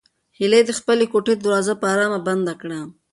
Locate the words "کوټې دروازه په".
1.11-1.85